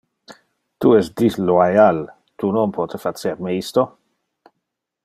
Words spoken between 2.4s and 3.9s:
tu non pote facer me isto!